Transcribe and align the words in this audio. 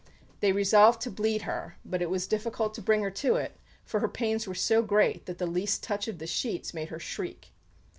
They 0.39 0.51
resolved 0.51 0.99
to 1.01 1.11
bleed 1.11 1.43
her; 1.43 1.77
but 1.85 2.01
it 2.01 2.09
was 2.09 2.25
difficult 2.25 2.73
to 2.73 2.81
bring 2.81 3.03
her 3.03 3.11
to 3.11 3.35
it, 3.35 3.55
for 3.83 3.99
her 3.99 4.07
pains 4.07 4.47
were 4.47 4.55
so 4.55 4.81
great 4.81 5.27
that 5.27 5.37
the 5.37 5.45
least 5.45 5.83
touch 5.83 6.07
of 6.07 6.17
the 6.17 6.25
sheets 6.25 6.73
made 6.73 6.89
her 6.89 6.99
shriek." 6.99 7.51